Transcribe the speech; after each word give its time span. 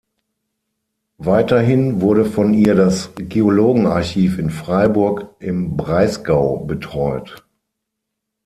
Weiterhin 1.19 2.01
wurde 2.01 2.25
von 2.25 2.55
ihr 2.55 2.73
das 2.73 3.11
Geologen-Archiv 3.13 4.39
in 4.39 4.49
Freiburg 4.49 5.35
im 5.37 5.77
Breisgau 5.77 6.57
betreut. 6.65 7.45